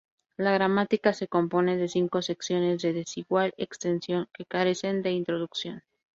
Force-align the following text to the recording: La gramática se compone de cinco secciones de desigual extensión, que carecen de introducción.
La 0.35 0.51
gramática 0.51 1.13
se 1.13 1.27
compone 1.27 1.77
de 1.77 1.87
cinco 1.87 2.23
secciones 2.23 2.81
de 2.81 2.91
desigual 2.91 3.53
extensión, 3.57 4.27
que 4.33 4.45
carecen 4.45 5.03
de 5.03 5.11
introducción. 5.11 5.83